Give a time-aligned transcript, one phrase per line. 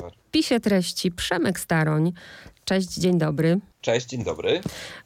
[0.00, 0.18] super.
[0.28, 2.12] W pisie treści Przemek Staroń.
[2.64, 3.60] Cześć, dzień dobry.
[3.80, 4.60] Cześć, dzień dobry.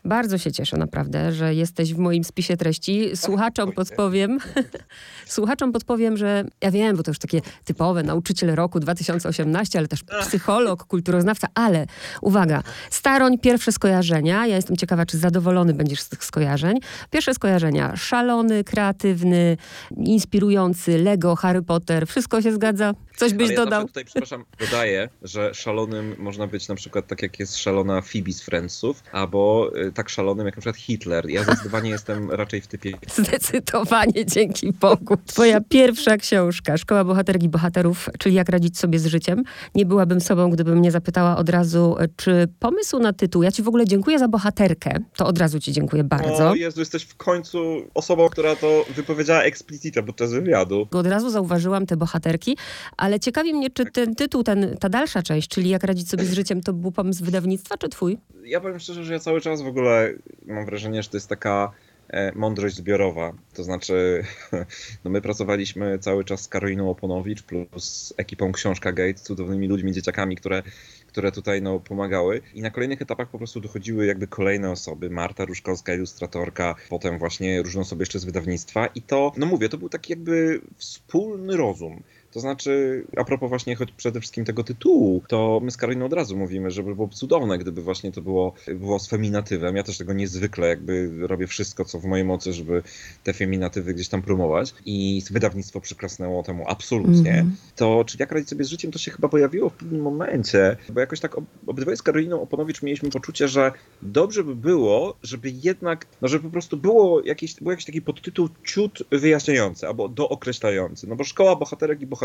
[0.04, 3.16] Bardzo się cieszę naprawdę, że jesteś w moim spisie treści.
[3.16, 4.38] Słuchaczom podpowiem,
[5.26, 10.04] słuchaczom podpowiem, że ja wiem, bo to już takie typowe, nauczyciel roku 2018, ale też
[10.20, 11.86] psycholog, kulturoznawca, ale
[12.22, 14.46] uwaga, Staroń, pierwsze skojarzenia.
[14.46, 16.78] Ja jestem ciekawa, czy zadowolony będziesz z tych skojarzeń.
[17.10, 19.56] Pierwsze skojarzenia, szalony, kreatywny,
[19.96, 22.94] inspirujący, Lego, Harry Potter, wszystko się zgadza?
[23.16, 23.86] Coś byś ja dodał?
[23.86, 28.42] tutaj, przepraszam, dodaję, że szalonym można być na przykład tak jak jest szalona Phoebe z
[28.42, 31.30] Friendsów, albo y, tak szalonym jak na przykład Hitler.
[31.30, 35.16] Ja zdecydowanie jestem raczej w typie Zdecydowanie, dzięki Bogu.
[35.26, 39.42] Twoja pierwsza książka, Szkoła Bohaterki Bohaterów, czyli Jak radzić sobie z życiem.
[39.74, 43.68] Nie byłabym sobą, gdybym mnie zapytała od razu, czy pomysł na tytuł, ja ci w
[43.68, 46.50] ogóle dziękuję za bohaterkę, to od razu ci dziękuję bardzo.
[46.50, 50.88] O Jezu, jesteś w końcu osobą, która to wypowiedziała explicite podczas wywiadu.
[50.90, 52.56] Od razu zauważyłam te bohaterki,
[53.04, 56.32] ale ciekawi mnie, czy ten tytuł, ten, ta dalsza część, czyli Jak radzić sobie z
[56.32, 58.18] życiem, to był pomysł wydawnictwa, czy twój?
[58.44, 60.12] Ja powiem szczerze, że ja cały czas w ogóle
[60.46, 61.72] mam wrażenie, że to jest taka
[62.08, 63.32] e, mądrość zbiorowa.
[63.54, 64.24] To znaczy,
[65.04, 70.36] no my pracowaliśmy cały czas z Karoliną Oponowicz plus ekipą Książka Gate, cudownymi ludźmi, dzieciakami,
[70.36, 70.62] które,
[71.06, 72.40] które tutaj no, pomagały.
[72.54, 75.10] I na kolejnych etapach po prostu dochodziły jakby kolejne osoby.
[75.10, 78.86] Marta Różkowska, ilustratorka, potem właśnie różne osoby jeszcze z wydawnictwa.
[78.86, 82.02] I to, no mówię, to był taki jakby wspólny rozum.
[82.34, 86.12] To znaczy, a propos właśnie choć przede wszystkim tego tytułu, to my z Karoliną od
[86.12, 89.76] razu mówimy, że by było cudowne, gdyby właśnie to było, było z feminatywem.
[89.76, 92.82] Ja też tego niezwykle jakby robię wszystko, co w mojej mocy, żeby
[93.24, 97.30] te feminatywy gdzieś tam promować i wydawnictwo przyklasnęło temu absolutnie.
[97.30, 97.56] Mhm.
[97.76, 101.00] To, czyli jak radzić sobie z życiem, to się chyba pojawiło w pewnym momencie, bo
[101.00, 106.06] jakoś tak ob- obydwaj z Karoliną Oponowicz mieliśmy poczucie, że dobrze by było, żeby jednak,
[106.22, 111.06] no żeby po prostu było jakiś, był jakiś taki podtytuł ciut wyjaśniający albo dookreślający.
[111.06, 112.23] No bo szkoła bohaterek i bohaterów,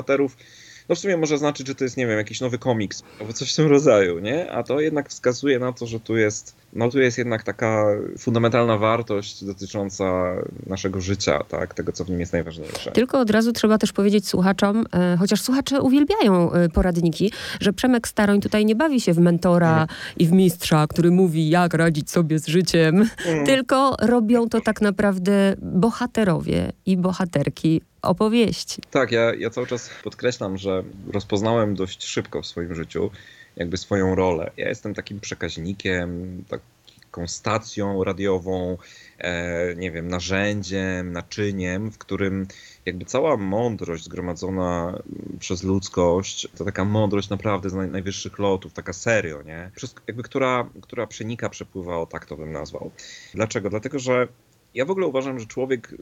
[0.89, 3.53] no w sumie może znaczyć, że to jest, nie wiem, jakiś nowy komiks albo coś
[3.53, 4.51] w tym rodzaju, nie?
[4.51, 7.85] A to jednak wskazuje na to, że tu jest, no tu jest jednak taka
[8.17, 10.35] fundamentalna wartość dotycząca
[10.67, 11.73] naszego życia, tak?
[11.73, 12.91] Tego, co w nim jest najważniejsze.
[12.91, 18.07] Tylko od razu trzeba też powiedzieć słuchaczom, e, chociaż słuchacze uwielbiają e, poradniki, że Przemek
[18.07, 22.39] Staroń tutaj nie bawi się w mentora i w mistrza, który mówi, jak radzić sobie
[22.39, 23.45] z życiem, Mm.
[23.45, 28.81] tylko robią to tak naprawdę bohaterowie i bohaterki opowieści.
[28.91, 30.83] Tak, ja, ja cały czas podkreślam, że
[31.13, 33.11] rozpoznałem dość szybko w swoim życiu
[33.55, 34.51] jakby swoją rolę.
[34.57, 38.77] Ja jestem takim przekaźnikiem, taką stacją radiową,
[39.17, 42.47] e, nie wiem, narzędziem, naczyniem, w którym
[42.85, 44.99] jakby cała mądrość zgromadzona
[45.39, 49.71] przez ludzkość, to taka mądrość naprawdę z naj, najwyższych lotów, taka serio, nie?
[49.75, 52.91] Przez, jakby która, która przenika, przepływa, o tak to bym nazwał.
[53.33, 53.69] Dlaczego?
[53.69, 54.27] Dlatego, że
[54.73, 55.95] ja w ogóle uważam, że człowiek,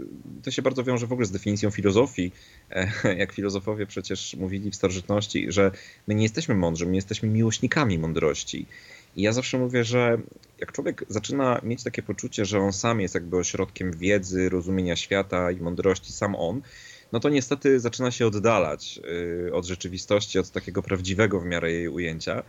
[0.44, 2.32] to się bardzo wiąże w ogóle z definicją filozofii,
[2.72, 2.92] e,
[3.22, 5.72] jak filozofowie przecież mówili w starożytności, że
[6.08, 8.66] my nie jesteśmy mądrzy, my jesteśmy miłośnikami mądrości.
[9.16, 10.18] I ja zawsze mówię, że
[10.60, 15.52] jak człowiek zaczyna mieć takie poczucie, że on sam jest jakby ośrodkiem wiedzy, rozumienia świata
[15.52, 16.62] i mądrości, sam on,
[17.12, 19.00] no to niestety zaczyna się oddalać
[19.48, 22.44] y, od rzeczywistości, od takiego prawdziwego w miarę jej ujęcia.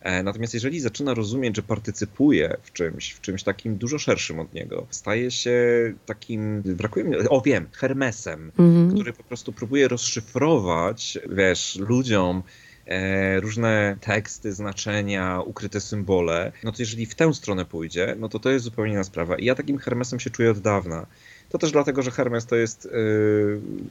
[0.00, 4.54] E, Natomiast jeżeli zaczyna rozumieć, że partycypuje w czymś, w czymś takim dużo szerszym od
[4.54, 5.58] niego, staje się
[6.06, 8.94] takim, brakuje mi, o wiem, Hermesem, Mhm.
[8.94, 12.42] który po prostu próbuje rozszyfrować, wiesz, ludziom
[12.86, 18.38] e, różne teksty, znaczenia, ukryte symbole, no to jeżeli w tę stronę pójdzie, no to
[18.38, 19.36] to jest zupełnie inna sprawa.
[19.38, 21.06] I ja takim Hermesem się czuję od dawna.
[21.48, 22.90] To też dlatego, że Hermes to jest y,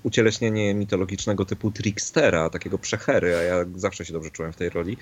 [0.03, 4.97] ucieleśnienie mitologicznego typu trickstera, takiego przechery, a ja zawsze się dobrze czułem w tej roli,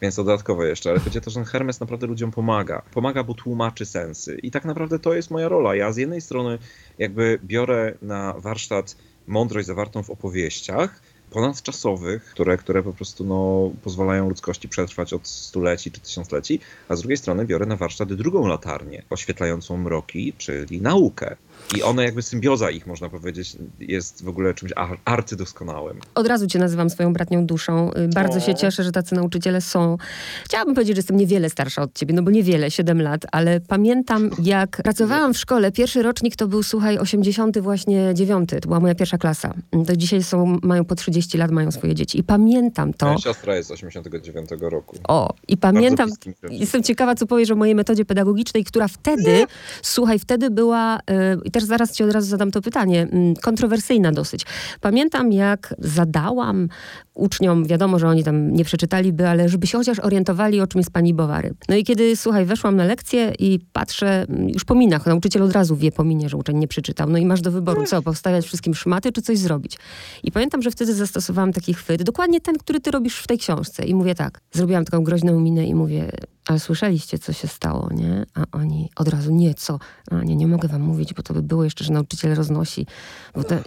[0.00, 0.90] więc dodatkowo jeszcze.
[0.90, 2.82] Ale chodzi o to, że Hermes naprawdę ludziom pomaga.
[2.94, 4.38] Pomaga, bo tłumaczy sensy.
[4.42, 5.74] I tak naprawdę to jest moja rola.
[5.74, 6.58] Ja z jednej strony
[6.98, 14.28] jakby biorę na warsztat mądrość zawartą w opowieściach, ponadczasowych, które, które po prostu no, pozwalają
[14.28, 19.02] ludzkości przetrwać od stuleci czy tysiącleci, a z drugiej strony biorę na warsztat drugą latarnię,
[19.10, 21.36] oświetlającą mroki, czyli naukę.
[21.76, 25.96] I one jakby symbioza ich, można powiedzieć, jest w ogóle czymś ar- arcydoskonałym.
[26.14, 27.90] Od razu cię nazywam swoją bratnią duszą.
[27.92, 28.40] Y, Bardzo O.
[28.40, 29.96] się cieszę, że tacy nauczyciele są.
[30.44, 34.30] Chciałabym powiedzieć, że jestem niewiele starsza od ciebie, no bo niewiele, 7 lat, ale pamiętam
[34.42, 35.72] jak pracowałam w szkole.
[35.72, 38.50] Pierwszy rocznik to był, słuchaj, 80 właśnie 9.
[38.50, 39.54] To była moja pierwsza klasa.
[39.86, 42.18] To dzisiaj są, mają po 30 lat, mają swoje dzieci.
[42.18, 43.06] I pamiętam to.
[43.06, 44.96] Moja siostra jest z 89 roku.
[45.08, 46.10] O, i pamiętam,
[46.50, 49.44] jestem ciekawa, co powiesz o mojej metodzie pedagogicznej, która wtedy,
[49.82, 54.46] słuchaj, wtedy była, y, też zaraz ci od razu zadam to pytanie, mm, kontrowersyjna dosyć.
[54.80, 56.68] Pamiętam, jak zadałam
[57.14, 60.90] uczniom, wiadomo, że oni tam nie przeczytaliby, ale żeby się chociaż orientowali, o czym jest
[60.90, 61.54] pani Bowary.
[61.68, 65.52] No i kiedy, słuchaj, weszłam na lekcję i patrzę, mm, już po minach, nauczyciel od
[65.52, 67.10] razu wie po minie, że uczeń nie przeczytał.
[67.10, 69.78] No i masz do wyboru, co, powstawiać wszystkim szmaty, czy coś zrobić.
[70.22, 73.84] I pamiętam, że wtedy zastosowałam taki chwyt, dokładnie ten, który ty robisz w tej książce.
[73.84, 76.10] I mówię tak, zrobiłam taką groźną minę i mówię,
[76.48, 78.26] ale słyszeliście, co się stało, nie?
[78.34, 79.78] A oni od razu, nie, co?
[80.10, 82.86] A nie, nie mogę wam mówić, bo to by było jeszcze, że nauczyciel roznosi.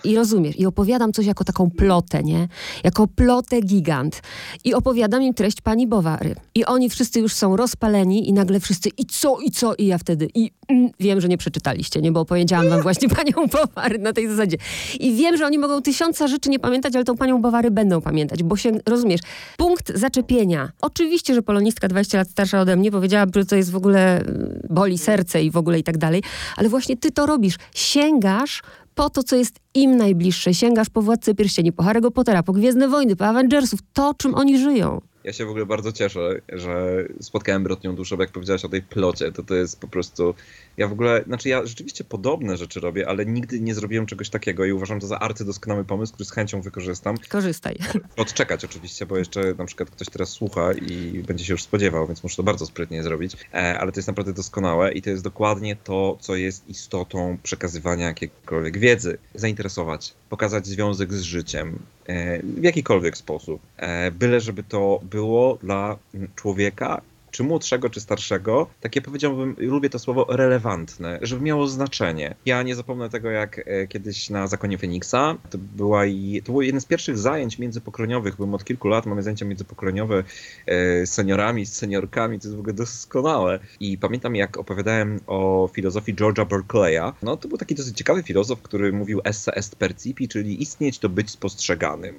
[0.03, 2.47] I rozumiesz, i opowiadam coś jako taką plotę, nie?
[2.83, 4.21] Jako plotę gigant.
[4.63, 6.35] I opowiadam im treść pani Bowary.
[6.55, 9.75] I oni wszyscy już są rozpaleni i nagle wszyscy, i co, i co?
[9.75, 12.11] I ja wtedy, i mm, wiem, że nie przeczytaliście, nie?
[12.11, 14.57] Bo opowiedziałam wam właśnie panią Bowary na tej zasadzie.
[14.99, 18.43] I wiem, że oni mogą tysiąca rzeczy nie pamiętać, ale tą panią Bowary będą pamiętać,
[18.43, 19.21] bo się, rozumiesz,
[19.57, 20.71] punkt zaczepienia.
[20.81, 24.67] Oczywiście, że polonistka 20 lat starsza ode mnie powiedziała, że to jest w ogóle y,
[24.69, 26.23] boli serce i w ogóle i tak dalej,
[26.57, 27.55] ale właśnie ty to robisz.
[27.75, 28.61] Sięgasz
[28.95, 30.53] po to, co jest im najbliższe.
[30.53, 34.59] Sięgasz po Władcę Pierścieni, po Harry'ego Pottera, po Gwiezdne Wojny, po Avengersów, to, czym oni
[34.59, 35.01] żyją.
[35.23, 38.81] Ja się w ogóle bardzo cieszę, że spotkałem Brotnią Duszę, bo jak powiedziałaś o tej
[38.81, 40.33] plocie, to to jest po prostu...
[40.77, 44.65] Ja w ogóle, znaczy ja rzeczywiście podobne rzeczy robię, ale nigdy nie zrobiłem czegoś takiego
[44.65, 47.17] i uważam to za arcydoskonały pomysł, który z chęcią wykorzystam.
[47.29, 47.75] Korzystaj.
[48.17, 52.23] Odczekać oczywiście, bo jeszcze na przykład ktoś teraz słucha i będzie się już spodziewał, więc
[52.23, 55.75] muszę to bardzo sprytnie zrobić, e, ale to jest naprawdę doskonałe i to jest dokładnie
[55.75, 59.17] to, co jest istotą przekazywania jakiejkolwiek wiedzy.
[59.35, 63.61] Zainteresować, pokazać związek z życiem, e, w jakikolwiek sposób.
[63.77, 65.97] E, byle, żeby to było dla
[66.35, 67.01] człowieka
[67.31, 72.35] czy młodszego, czy starszego, takie powiedziałbym, lubię to słowo relevantne, żeby miało znaczenie.
[72.45, 76.61] Ja nie zapomnę tego, jak e, kiedyś na Zakonie Feniksa, to, była i, to było
[76.61, 80.23] jedno z pierwszych zajęć międzypokoleniowych, byłem od kilku lat, mamy zajęcia międzypokoleniowe
[80.67, 83.59] z seniorami, z seniorkami, to jest w ogóle doskonałe.
[83.79, 88.61] I pamiętam, jak opowiadałem o filozofii George'a Berkeleya, no to był taki dosyć ciekawy filozof,
[88.61, 92.15] który mówił esse est percipi, czyli istnieć to być spostrzeganym.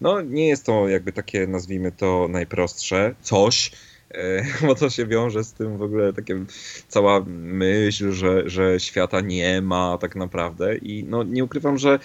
[0.00, 3.87] No nie jest to jakby takie, nazwijmy to najprostsze coś, e,
[4.66, 6.44] bo to się wiąże z tym w ogóle takie
[6.88, 11.98] cała myśl, że, że świata nie ma tak naprawdę i no nie ukrywam, że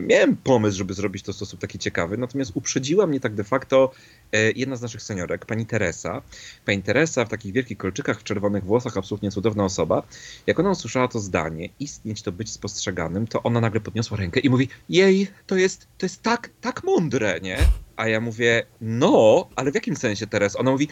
[0.00, 3.92] miałem pomysł, żeby zrobić to w sposób taki ciekawy, natomiast uprzedziła mnie tak de facto
[4.32, 6.22] e, jedna z naszych seniorek, pani Teresa.
[6.66, 10.02] Pani Teresa w takich wielkich kolczykach, w czerwonych włosach, absolutnie cudowna osoba.
[10.46, 14.50] Jak ona usłyszała to zdanie, istnieć to być spostrzeganym, to ona nagle podniosła rękę i
[14.50, 17.58] mówi, jej, to jest, to jest tak, tak mądre, nie?
[17.96, 20.56] A ja mówię, no, ale w jakim sensie teraz?
[20.56, 20.88] Ona mówi,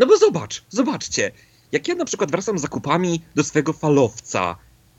[0.00, 1.32] no bo zobacz, zobaczcie,
[1.72, 4.56] jak ja na przykład wracam z zakupami do swojego falowca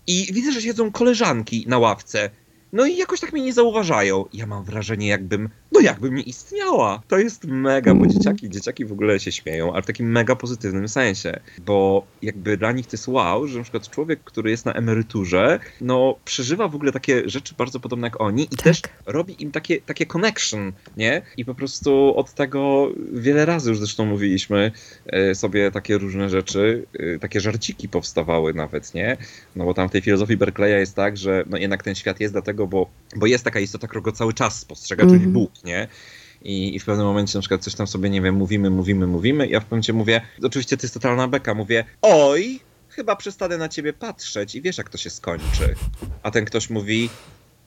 [0.07, 2.29] i widzę, że siedzą koleżanki na ławce,
[2.73, 4.25] no i jakoś tak mnie nie zauważają.
[4.33, 7.01] Ja mam wrażenie, jakbym, no jakbym nie istniała.
[7.07, 10.87] To jest mega, bo dzieciaki, dzieciaki w ogóle się śmieją, ale w takim mega pozytywnym
[10.87, 11.39] sensie.
[11.65, 15.59] Bo jakby dla nich to jest wow, że na przykład człowiek, który jest na emeryturze,
[15.81, 18.61] no przeżywa w ogóle takie rzeczy bardzo podobne jak oni i tak.
[18.61, 21.21] też robi im takie, takie connection, nie?
[21.37, 24.71] I po prostu od tego wiele razy już zresztą mówiliśmy
[25.05, 29.17] e, sobie takie różne rzeczy, e, takie żarciki powstawały nawet, nie?
[29.55, 32.33] No bo tam w tej filozofii Berkeleya jest tak, że no jednak ten świat jest
[32.33, 35.33] dlatego, bo, bo jest taka istota, która go cały czas spostrzega, mm czyli mhm.
[35.33, 35.87] Bóg, nie?
[36.41, 39.47] I, I, w pewnym momencie na przykład coś tam sobie, nie wiem, mówimy, mówimy, mówimy.
[39.47, 42.59] Ja w pewnym momencie mówię, oczywiście to jest totalna beka, mówię, oj,
[42.89, 45.75] chyba przestanę na ciebie patrzeć i wiesz, jak to się skończy.
[46.23, 47.09] A ten ktoś mówi,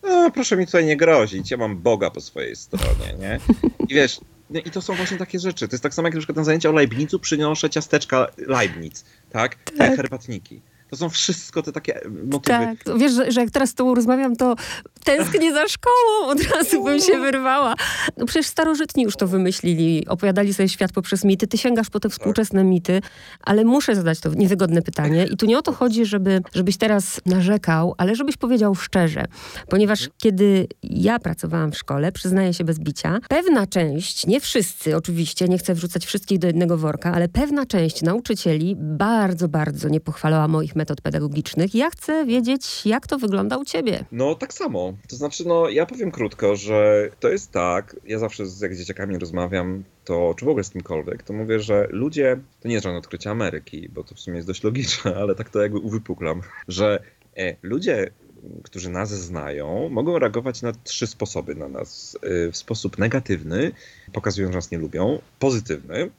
[0.02, 3.40] no, proszę mi tutaj nie grozić, ja mam Boga po swojej stronie, nie?
[3.88, 4.20] I wiesz,
[4.50, 5.68] no i to są właśnie takie rzeczy.
[5.68, 9.56] To jest tak samo jak na przykład na zajęcia o Leibnizu przynoszę ciasteczka Leibniz, tak?
[9.78, 9.96] tak.
[9.96, 10.60] herbatniki.
[10.94, 12.58] To są wszystko te takie motywy.
[12.58, 14.56] Tak, wiesz, że, że jak teraz z tobą rozmawiam, to
[15.04, 17.74] tęsknię za szkołą, od razu bym się wyrwała.
[18.16, 21.46] No przecież starożytni już to wymyślili, opowiadali sobie świat poprzez mity.
[21.46, 23.00] Ty sięgasz po te współczesne mity,
[23.40, 25.26] ale muszę zadać to niewygodne pytanie.
[25.26, 29.24] I tu nie o to chodzi, żeby, żebyś teraz narzekał, ale żebyś powiedział szczerze.
[29.68, 35.48] Ponieważ kiedy ja pracowałam w szkole, przyznaję się bez bicia, pewna część, nie wszyscy oczywiście,
[35.48, 40.48] nie chcę wrzucać wszystkich do jednego worka, ale pewna część nauczycieli bardzo, bardzo nie pochwalała
[40.48, 41.74] moich metod pedagogicznych.
[41.74, 44.04] Ja chcę wiedzieć, jak to wygląda u ciebie.
[44.12, 44.93] No tak samo.
[45.08, 48.78] To znaczy, no ja powiem krótko, że to jest tak, ja zawsze z, jak z
[48.78, 52.84] dzieciakami rozmawiam, to czy w ogóle z kimkolwiek, to mówię, że ludzie, to nie jest
[52.84, 56.40] żadne odkrycie Ameryki, bo to w sumie jest dość logiczne, ale tak to jakby uwypuklam,
[56.68, 57.02] że
[57.36, 58.10] e, ludzie
[58.62, 62.18] którzy nas znają, mogą reagować na trzy sposoby na nas.
[62.22, 63.72] E, w sposób negatywny,
[64.12, 66.10] pokazują, że nas nie lubią, pozytywny,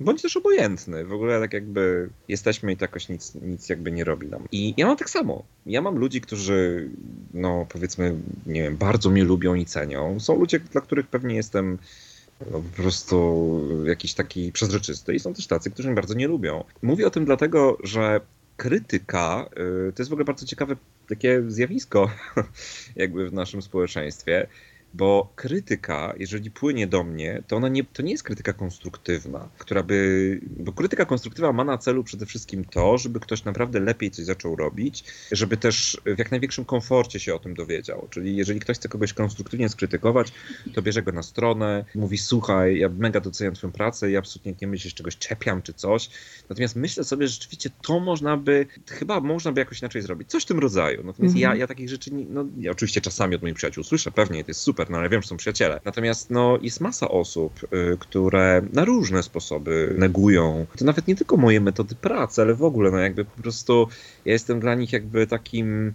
[0.00, 1.04] bądź też obojętny.
[1.04, 4.42] W ogóle tak jakby jesteśmy i to jakoś nic, nic jakby nie robi nam.
[4.52, 5.42] I ja mam tak samo.
[5.66, 6.88] Ja mam ludzi, którzy,
[7.34, 8.14] no powiedzmy,
[8.46, 10.20] nie wiem, bardzo mnie lubią i cenią.
[10.20, 11.78] Są ludzie, dla których pewnie jestem
[12.50, 16.64] no, po prostu jakiś taki przezroczysty i są też tacy, którzy mnie bardzo nie lubią.
[16.82, 18.20] Mówię o tym dlatego, że
[18.56, 19.48] krytyka
[19.88, 20.76] y, to jest w ogóle bardzo ciekawe
[21.08, 22.10] takie zjawisko
[22.96, 24.46] jakby w naszym społeczeństwie.
[24.94, 29.82] Bo krytyka, jeżeli płynie do mnie, to ona nie, to nie jest krytyka konstruktywna, która
[29.82, 30.40] by.
[30.58, 34.56] Bo krytyka konstruktywna ma na celu przede wszystkim to, żeby ktoś naprawdę lepiej coś zaczął
[34.56, 38.08] robić, żeby też w jak największym komforcie się o tym dowiedział.
[38.10, 40.32] Czyli jeżeli ktoś chce kogoś konstruktywnie skrytykować,
[40.74, 44.66] to bierze go na stronę, mówi: Słuchaj, ja mega doceniam Twoją pracę, ja absolutnie nie
[44.66, 46.10] myślę, że czegoś czepiam czy coś.
[46.48, 50.30] Natomiast myślę sobie, że rzeczywiście to można by, chyba można by jakoś inaczej zrobić.
[50.30, 50.96] Coś w tym rodzaju.
[50.96, 51.38] Natomiast mhm.
[51.38, 54.60] ja, ja takich rzeczy, no ja oczywiście czasami od moich przyjaciół słyszę, pewnie to jest
[54.60, 55.80] super super, no ale wiem, że są przyjaciele.
[55.84, 60.66] Natomiast no, jest masa osób, y, które na różne sposoby negują.
[60.76, 63.88] To nawet nie tylko moje metody pracy, ale w ogóle, no jakby po prostu
[64.24, 65.92] ja jestem dla nich jakby takim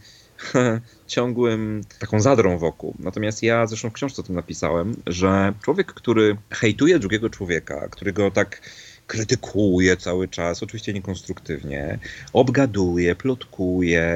[1.08, 2.96] ciągłym, taką zadrą wokół.
[3.00, 8.14] Natomiast ja zresztą w książce o tym napisałem, że człowiek, który hejtuje drugiego człowieka, który
[8.14, 8.62] go tak
[9.08, 12.00] krytykuje cały czas, oczywiście niekonstruktywnie,
[12.34, 14.14] obgaduje, plotkuje,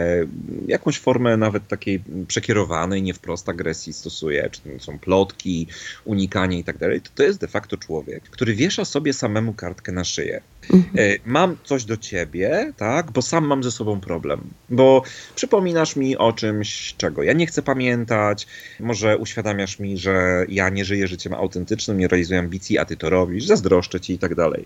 [0.68, 5.68] jakąś formę nawet takiej przekierowanej, nie wprost agresji stosuje, czy to są plotki,
[6.06, 9.92] unikanie i tak dalej, to to jest de facto człowiek, który wiesza sobie samemu kartkę
[9.92, 10.42] na szyję.
[10.70, 10.84] Mhm.
[10.98, 15.04] E, mam coś do ciebie, tak, bo sam mam ze sobą problem, bo
[15.36, 18.48] przypominasz mi o czymś, czego ja nie chcę pamiętać,
[18.80, 23.10] może uświadamiasz mi, że ja nie żyję życiem autentycznym, nie realizuję ambicji, a ty to
[23.10, 24.66] robisz, zazdroszczę ci i tak dalej.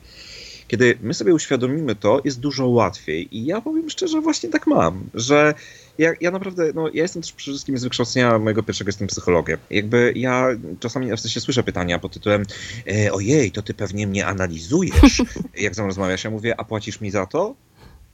[0.68, 3.38] Kiedy my sobie uświadomimy to, jest dużo łatwiej.
[3.38, 5.54] I ja powiem szczerze, właśnie tak mam, że
[5.98, 9.58] ja, ja naprawdę, no ja jestem też przede wszystkim z wykształcenia mojego pierwszego jestem psychologiem.
[9.70, 10.48] Jakby ja
[10.80, 12.44] czasami w sensie słyszę pytania pod tytułem
[12.88, 15.22] e, ojej, to ty pewnie mnie analizujesz,
[15.58, 16.24] jak ze mną rozmawiasz.
[16.24, 17.56] Ja mówię, a płacisz mi za to?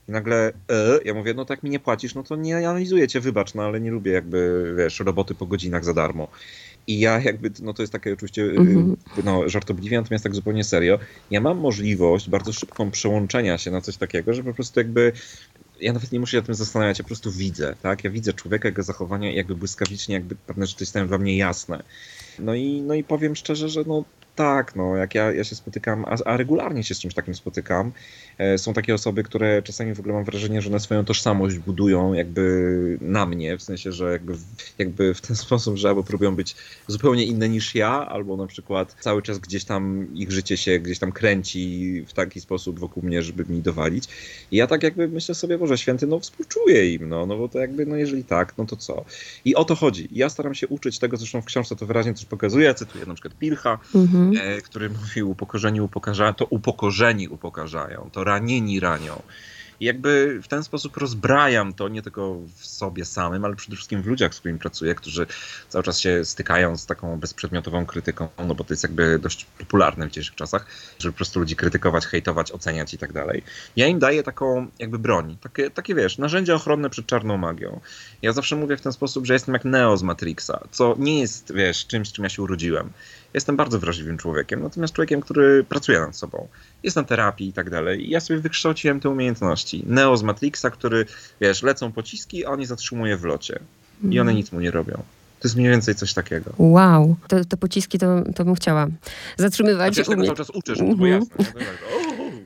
[0.09, 3.19] I nagle, e, ja mówię, no tak mi nie płacisz, no to nie analizuję cię,
[3.19, 6.27] wybacz, no ale nie lubię jakby, wiesz, roboty po godzinach za darmo.
[6.87, 8.95] I ja jakby, no to jest takie oczywiście mm-hmm.
[9.23, 10.99] no, żartobliwie, natomiast tak zupełnie serio,
[11.31, 15.11] ja mam możliwość bardzo szybką przełączenia się na coś takiego, że po prostu jakby
[15.81, 18.03] ja nawet nie muszę się o tym zastanawiać, ja po prostu widzę, tak?
[18.03, 21.83] Ja widzę człowieka, jego zachowania jakby błyskawicznie, jakby pewne rzeczy stają dla mnie jasne.
[22.39, 24.03] No i, no i powiem szczerze, że no
[24.35, 27.91] tak, no jak ja, ja się spotykam, a, a regularnie się z czymś takim spotykam,
[28.41, 32.13] E, są takie osoby, które czasami w ogóle mam wrażenie, że one swoją tożsamość budują
[32.13, 34.33] jakby na mnie, w sensie, że jakby,
[34.77, 36.55] jakby w ten sposób, że albo próbują być
[36.87, 40.99] zupełnie inne niż ja, albo na przykład cały czas gdzieś tam ich życie się gdzieś
[40.99, 44.07] tam kręci w taki sposób wokół mnie, żeby mi dowalić.
[44.51, 47.59] I ja tak jakby myślę sobie, Boże Święty, no współczuję im, no, no bo to
[47.59, 49.05] jakby, no jeżeli tak, no to co?
[49.45, 50.07] I o to chodzi.
[50.11, 53.33] Ja staram się uczyć tego, zresztą w książce to wyraźnie też pokazuje, cytuję na przykład
[53.39, 54.20] Pilcha, mhm.
[54.41, 59.21] E, który mówił upokorzeni upokarzają, to upokorzeni upokarzają, to ranieni ranią.
[59.81, 64.01] I jakby w ten sposób rozbrajam to nie tylko w sobie samym, ale przede wszystkim
[64.01, 65.27] w ludziach, z którymi pracuję, którzy
[65.69, 70.07] cały czas się stykają z taką bezprzedmiotową krytyką, no bo to jest jakby dość popularne
[70.07, 70.65] w dzisiejszych czasach,
[70.99, 73.43] żeby po prostu ludzi krytykować, hejtować, oceniać i tak dalej.
[73.75, 77.79] Ja im daję taką jakby broń, takie, takie wiesz, narzędzie ochronne przed czarną magią.
[78.21, 81.53] Ja zawsze mówię w ten sposób, że jestem jak Neo z Matrixa, co nie jest,
[81.53, 82.89] wiesz, czymś, czym ja się urodziłem.
[83.33, 86.47] Jestem bardzo wrażliwym człowiekiem, natomiast człowiekiem, który pracuje nad sobą.
[86.83, 88.07] Jest na terapii i tak dalej.
[88.07, 89.83] I ja sobie wykształciłem te umiejętności.
[89.87, 91.05] Neo z Matrixa, który,
[91.41, 93.59] wiesz, lecą pociski, a on je zatrzymuje w locie.
[94.03, 94.37] I one mhm.
[94.37, 94.93] nic mu nie robią.
[95.39, 96.53] To jest mniej więcej coś takiego.
[96.57, 98.87] Wow, te, te pociski to, to bym chciała
[99.37, 99.97] zatrzymywać.
[99.97, 101.29] Ja tego cały czas uczę, żeby było mhm.
[101.39, 101.61] jasne.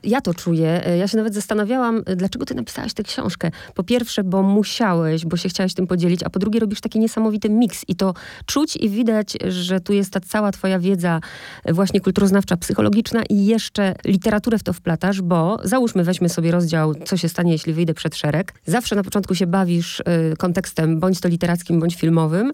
[0.06, 0.82] Ja to czuję.
[0.98, 3.50] Ja się nawet zastanawiałam, dlaczego ty napisałaś tę książkę.
[3.74, 7.50] Po pierwsze, bo musiałeś, bo się chciałeś tym podzielić, a po drugie robisz taki niesamowity
[7.50, 8.14] miks i to
[8.46, 11.20] czuć i widać, że tu jest ta cała twoja wiedza
[11.64, 17.16] właśnie kulturoznawcza, psychologiczna i jeszcze literaturę w to wplatasz, bo załóżmy, weźmy sobie rozdział, co
[17.16, 18.54] się stanie, jeśli wyjdę przed szereg.
[18.66, 20.02] Zawsze na początku się bawisz
[20.38, 22.52] kontekstem, bądź to literackim, bądź filmowym.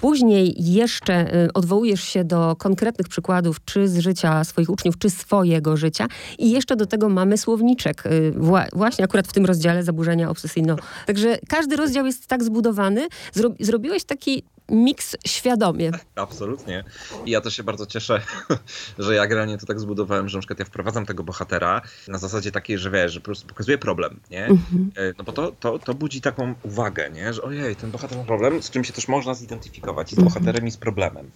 [0.00, 6.06] Później jeszcze odwołujesz się do konkretnych przykładów, czy z życia swoich uczniów, czy swojego życia
[6.38, 8.06] i jeszcze do tego mamy słowniczek.
[8.06, 10.76] Y, wła właśnie akurat w tym rozdziale zaburzenia obsesyjno.
[11.06, 13.08] Także każdy rozdział jest tak zbudowany.
[13.32, 15.90] Zro zrobiłeś taki miks świadomie.
[16.14, 16.84] Absolutnie.
[17.26, 18.22] I ja też się bardzo cieszę,
[18.98, 22.52] że ja generalnie to tak zbudowałem, że na przykład ja wprowadzam tego bohatera na zasadzie
[22.52, 24.46] takiej, że wiesz, że po prostu pokazuje problem, nie?
[24.46, 24.90] Mhm.
[24.96, 27.32] E, no bo to, to, to budzi taką uwagę, nie?
[27.32, 30.34] Że ojej, ten bohater ma problem, z czym się też można zidentyfikować, i z mhm.
[30.34, 31.30] bohaterem, i z problemem.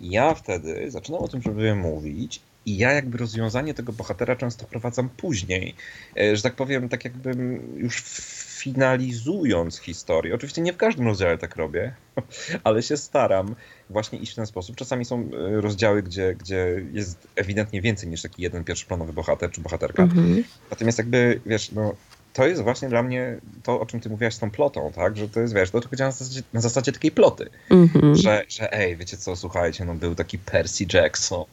[0.00, 4.66] I ja wtedy zaczynam o tym, żeby mówić i ja jakby rozwiązanie tego bohatera często
[4.66, 5.74] prowadzam później,
[6.20, 8.02] e, że tak powiem, tak jakbym już
[8.58, 10.34] finalizując historię.
[10.34, 11.94] Oczywiście nie w każdym rozdziale tak robię,
[12.64, 13.54] ale się staram
[13.90, 14.76] właśnie iść w ten sposób.
[14.76, 19.60] Czasami są e, rozdziały, gdzie, gdzie jest ewidentnie więcej niż taki jeden pierwszoplanowy bohater czy
[19.60, 20.02] bohaterka.
[20.02, 20.44] Mhm.
[20.70, 21.94] Natomiast jakby, wiesz, no,
[22.38, 25.16] to jest właśnie dla mnie to, o czym ty mówiłaś z tą plotą, tak?
[25.16, 27.50] Że to jest, wiesz, to tylko działa na zasadzie, na zasadzie takiej ploty.
[27.70, 28.14] Mm-hmm.
[28.14, 31.44] Że, że ej, wiecie co, słuchajcie, no był taki Percy Jackson.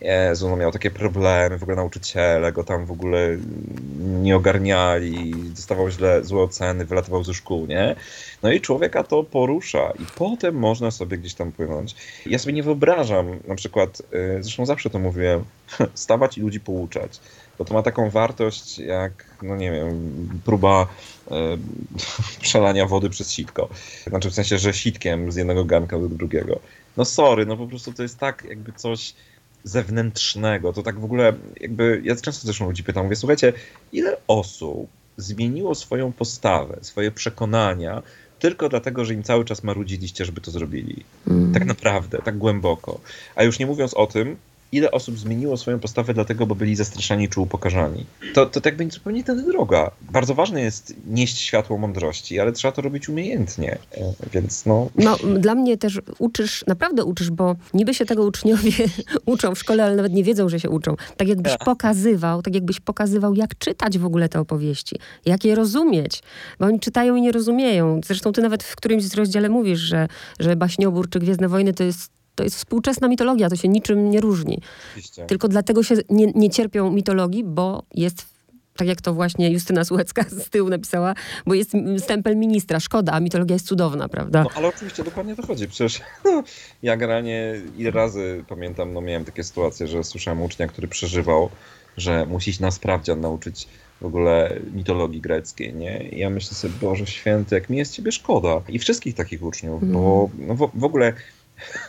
[0.00, 3.36] Jezu, no miał takie problemy, w ogóle nauczyciele go tam w ogóle
[3.98, 7.96] nie ogarniali, dostawał źle, złe oceny, wylatywał ze szkół, nie?
[8.42, 11.94] No i człowieka to porusza i potem można sobie gdzieś tam płynąć.
[12.26, 15.44] Ja sobie nie wyobrażam, na przykład, y, zresztą zawsze to mówiłem,
[15.94, 17.20] stawać i ludzi pouczać
[17.58, 20.86] bo to ma taką wartość jak, no nie wiem, próba
[21.30, 21.34] e,
[22.40, 23.68] przelania wody przez sitko.
[24.06, 26.60] Znaczy w sensie, że sitkiem z jednego garnka do drugiego.
[26.96, 29.14] No sorry, no po prostu to jest tak jakby coś
[29.64, 30.72] zewnętrznego.
[30.72, 33.52] To tak w ogóle jakby, ja często zresztą ludzi pytam, mówię, słuchajcie,
[33.92, 38.02] ile osób zmieniło swoją postawę, swoje przekonania
[38.42, 41.04] tylko dlatego, że im cały czas marudziliście, żeby to zrobili.
[41.28, 41.52] Mm.
[41.52, 43.00] Tak naprawdę, tak głęboko.
[43.34, 44.36] A już nie mówiąc o tym,
[44.72, 48.06] ile osób zmieniło swoją postawę dlatego, bo byli zastraszani czy upokarzani.
[48.34, 49.90] To, to tak będzie zupełnie ta droga.
[50.00, 54.88] Bardzo ważne jest nieść światło mądrości, ale trzeba to robić umiejętnie, e, więc no...
[54.96, 58.72] No, dla mnie też uczysz, naprawdę uczysz, bo niby się tego uczniowie
[59.26, 60.96] uczą w szkole, ale nawet nie wiedzą, że się uczą.
[61.16, 61.64] Tak jakbyś tak.
[61.64, 66.22] pokazywał, tak jakbyś pokazywał, jak czytać w ogóle te opowieści, jak je rozumieć,
[66.60, 68.00] bo oni czytają i nie rozumieją.
[68.04, 70.08] Zresztą ty nawet w którymś z rozdziale mówisz, że,
[70.40, 74.20] że Baśniobór czy Gwiezdne Wojny to jest to jest współczesna mitologia, to się niczym nie
[74.20, 74.60] różni.
[74.90, 75.26] Oczywiście.
[75.26, 78.32] Tylko dlatego się nie, nie cierpią mitologii, bo jest
[78.76, 81.14] tak jak to właśnie Justyna Słuchecka z tyłu napisała,
[81.46, 82.80] bo jest stempel ministra.
[82.80, 84.42] Szkoda, a mitologia jest cudowna, prawda?
[84.42, 85.68] No, ale oczywiście dokładnie to chodzi.
[85.68, 86.00] Przecież
[86.82, 91.50] ja generalnie ile razy pamiętam, no miałem takie sytuacje, że słyszałem ucznia, który przeżywał,
[91.96, 93.68] że musi iść na sprawdzian nauczyć
[94.00, 96.08] w ogóle mitologii greckiej, nie?
[96.08, 98.62] I ja myślę sobie, Boże Święty, jak mi jest ciebie szkoda.
[98.68, 99.94] I wszystkich takich uczniów, mm.
[99.94, 101.12] bo no, w, w ogóle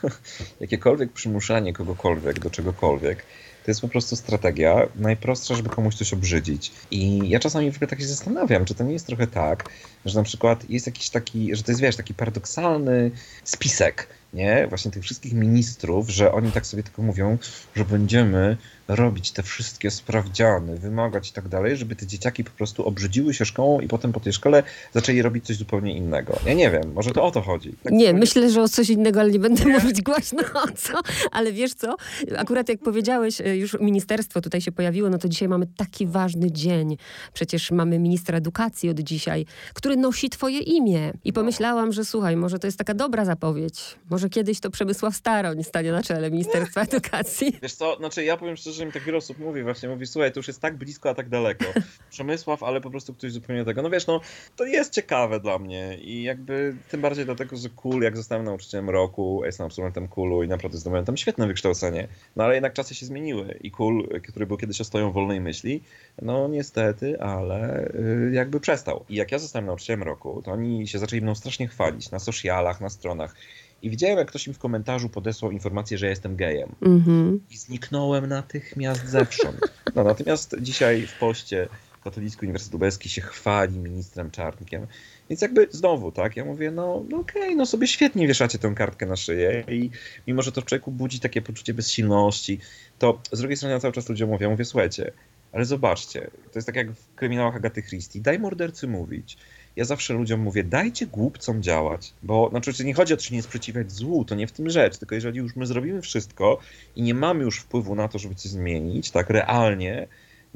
[0.60, 3.26] jakiekolwiek przymuszanie kogokolwiek do czegokolwiek,
[3.66, 6.72] to jest po prostu strategia najprostsza, żeby komuś coś obrzydzić.
[6.92, 9.70] I ja czasami w ogóle tak się zastanawiam, czy to nie jest trochę tak,
[10.06, 13.12] że na przykład jest jakiś taki, że to jest wiesz, taki paradoksalny
[13.44, 14.68] spisek, nie?
[14.68, 17.38] Właśnie tych wszystkich ministrów, że oni tak sobie tylko mówią,
[17.76, 22.88] że będziemy robić te wszystkie sprawdziany, wymagać i tak dalej, żeby te dzieciaki po prostu
[22.88, 24.64] obrzydziły się szkołą i potem po tej szkole
[24.94, 26.40] zaczęli robić coś zupełnie innego.
[26.46, 27.74] Ja nie wiem, może to o to chodzi.
[27.84, 30.94] Tak nie, myślę, że o coś innego, ale nie będę mówić głośno o co.
[31.32, 31.96] Ale wiesz co,
[32.38, 36.52] akurat jak powiedziałeś, e, już ministerstwo tutaj się pojawiło, no to dzisiaj mamy taki ważny
[36.52, 36.98] dzień.
[37.34, 41.14] Przecież mamy ministra edukacji od dzisiaj, który nosi twoje imię.
[41.24, 43.96] I pomyślałam, że słuchaj, może to jest taka dobra zapowiedź.
[44.10, 47.58] Może kiedyś to Przemysław Staroń stanie na czele Ministerstwa Edukacji.
[47.62, 50.32] Wiesz co, znaczy ja powiem szczerze, że mi tak wiele osób mówi właśnie, mówi, słuchaj,
[50.32, 51.66] to już jest tak blisko, a tak daleko.
[52.10, 53.82] Przemysław, ale po prostu ktoś zupełnie tego.
[53.82, 54.22] No wiesz, no
[54.56, 58.90] to jest ciekawe dla mnie i jakby tym bardziej dlatego, że KUL, jak zostałem nauczycielem
[58.90, 63.06] roku, jestem absolwentem KUL-u i naprawdę zdobyłem tam świetne wykształcenie, no ale jednak czasy się
[63.06, 65.84] zmieniły i KUL, który był kiedyś ostoją wolnej myśli,
[66.22, 69.06] no niestety, ale y, jakby przestał.
[69.10, 72.82] I jak ja zostałem nauczycielem roku, to oni się zaczęli mną strasznie chwalić na socialach,
[72.82, 73.36] na stronach.
[73.84, 76.76] I widziałem, jak ktoś mi w komentarzu podesłał informację, że jestem gejem.
[76.82, 77.38] Mm-hmm.
[77.52, 79.60] I zniknąłem natychmiast zewsząd.
[79.96, 81.68] No, natomiast dzisiaj w poście
[82.04, 84.88] Katolicki Uniwersytet Lubelski się chwali ministrem Czarnkiem.
[85.30, 88.74] Więc jakby znowu, tak, ja mówię, no, no okej, okay, no sobie świetnie wieszacie tę
[88.76, 89.90] kartkę na szyję i
[90.28, 92.60] mimo, że to w człowieku budzi takie poczucie bezsilności,
[93.00, 95.12] to z drugiej strony ja cały czas ludziom mówię, mówię, słuchajcie,
[95.52, 99.38] ale zobaczcie, to jest tak jak w kryminałach Agaty Christie, daj mordercy mówić
[99.76, 103.42] ja zawsze ludziom mówię, dajcie głupcom działać, bo znaczy nie chodzi o to, że nie
[103.42, 106.60] sprzeciwiać złu, to nie w tym rzecz, tylko jeżeli już my zrobimy wszystko
[106.96, 110.08] i nie mamy już wpływu na to, żeby coś zmienić, tak realnie,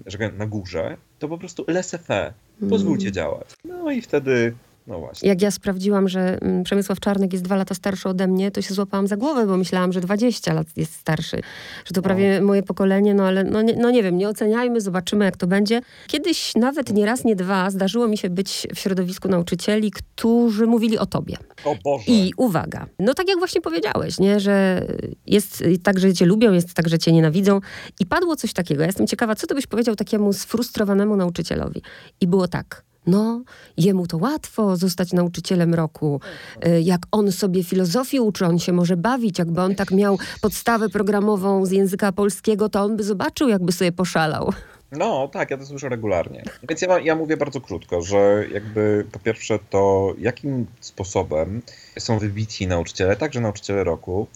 [0.05, 2.31] że na górze, to po prostu laissez-faire,
[2.69, 3.13] pozwólcie mm.
[3.13, 3.47] działać.
[3.65, 4.53] No i wtedy
[4.87, 5.29] no właśnie.
[5.29, 8.73] Jak ja sprawdziłam, że mm, Przemysław Czarnek jest dwa lata starszy ode mnie, to się
[8.73, 11.41] złapałam za głowę, bo myślałam, że 20 lat jest starszy.
[11.85, 12.47] Że to prawie no.
[12.47, 15.81] moje pokolenie, no ale no nie, no nie wiem, nie oceniajmy, zobaczymy jak to będzie.
[16.07, 20.97] Kiedyś nawet nie raz, nie dwa zdarzyło mi się być w środowisku nauczycieli, którzy mówili
[20.97, 21.37] o tobie.
[21.65, 22.03] O Boże.
[22.07, 24.85] I uwaga, no tak jak właśnie powiedziałeś, nie, że
[25.25, 27.59] jest tak, że cię lubią, jest tak, że cię nienawidzą.
[27.99, 28.81] I padło coś takiego.
[28.81, 31.81] Ja jestem ciekawa, co ty byś powiedział takiemu sfrustrowanemu nauczycielowi.
[32.21, 33.43] I było tak no,
[33.77, 36.21] jemu to łatwo zostać nauczycielem roku.
[36.61, 39.39] E, jak on sobie filozofii uczy, on się może bawić.
[39.39, 43.91] Jakby on tak miał podstawę programową z języka polskiego, to on by zobaczył, jakby sobie
[43.91, 44.53] poszalał.
[44.91, 46.43] No, tak, ja to słyszę regularnie.
[46.69, 51.61] Więc ja, ja mówię bardzo krótko, że jakby po pierwsze to, jakim sposobem
[51.99, 54.27] są wybitni nauczyciele, także nauczyciele roku,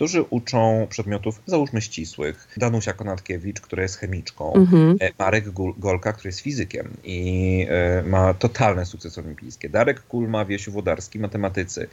[0.00, 2.48] którzy uczą przedmiotów, załóżmy ścisłych.
[2.56, 4.96] Danusia Konatkiewicz, która jest chemiczką, mhm.
[5.00, 9.68] E, Marek Golka, który jest fizykiem i e, ma totalne sukcesy olimpijskie.
[9.68, 11.88] Darek Kulma, Wiesiu Wodarski, matematycy.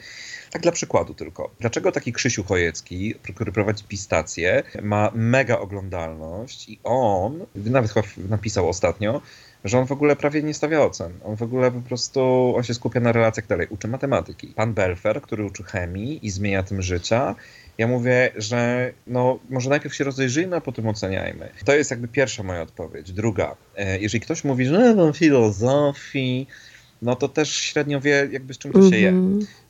[0.52, 1.52] Tak dla przykładu tylko.
[1.60, 8.70] Dlaczego taki Krzysiu Chojecki, który prowadzi pistację, ma mega oglądalność i on, nawet chyba napisał
[8.70, 9.22] ostatnio,
[9.63, 11.13] że on w ogóle prawie nie stawia ocen.
[11.24, 13.67] On w ogóle po prostu, on się skupia na relacjach dalej.
[13.70, 14.48] Uczy matematyki.
[14.48, 17.36] Pan Belfer, który uczy chemii i zmienia tym życia
[17.77, 21.49] Ja mówię, że no, może najpierw się rozejrzyjmy, a potem oceniajmy.
[21.65, 23.11] To jest jakby pierwsza moja odpowiedź.
[23.11, 26.47] Druga, e, jeżeli ktoś mówi, że no, filozofii,
[27.01, 29.13] no to też średnio wie, jakby z czym to się je.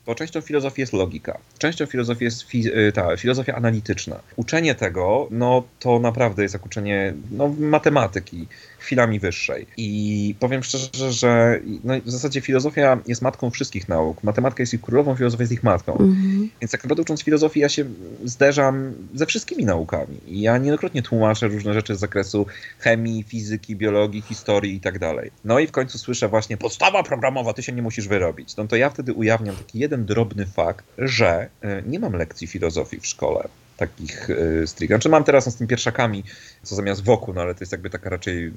[0.08, 4.20] Bo częścią filozofii jest logika, częścią filozofii jest fi y, ta filozofia analityczna.
[4.36, 8.48] Uczenie tego, no to naprawdę jest jak uczenie no, matematyki
[8.80, 9.68] chwilami wyższej.
[9.78, 14.24] I powiem szczerze, że no, w zasadzie filozofia jest matką wszystkich nauk.
[14.24, 15.92] Matematyka jest ich królową, filozofia jest ich matką.
[15.92, 16.50] Mhm.
[16.62, 17.86] Więc tak naprawdę ucząc filozofii, ja się
[18.26, 20.18] zderzam ze wszystkimi naukami.
[20.28, 22.46] I ja niejednokrotnie tłumaczę różne rzeczy z zakresu
[22.80, 25.32] chemii, fizyki, biologii, historii i tak dalej.
[25.46, 28.56] No i w końcu słyszę właśnie podstawa programowa, ty się nie musisz wyrobić.
[28.56, 33.00] No to ja wtedy ujawniam taki jeden drobny fakt, że e, nie mam lekcji filozofii
[33.00, 34.96] w szkole takich y, stricte.
[34.96, 36.24] Znaczy mam teraz no, z tym pierwszakami,
[36.64, 38.52] co zamiast wokół, no ale to jest jakby taka raczej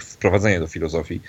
[0.00, 1.20] wprowadzenie do filozofii.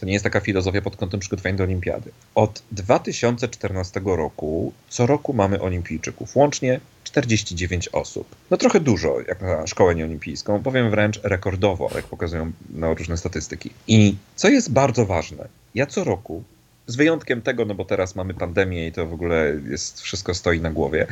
[0.00, 2.10] To nie jest taka filozofia pod kątem przygotowania do olimpiady.
[2.34, 6.36] Od 2014 roku co roku mamy olimpijczyków.
[6.36, 8.34] Łącznie 49 osób.
[8.50, 10.62] No trochę dużo, jak na szkołę nieolimpijską.
[10.62, 13.70] Powiem wręcz rekordowo, jak pokazują no, różne statystyki.
[13.86, 16.42] I co jest bardzo ważne, ja co roku
[16.88, 20.60] z wyjątkiem tego, no bo teraz mamy pandemię i to w ogóle jest, wszystko stoi
[20.60, 21.06] na głowie.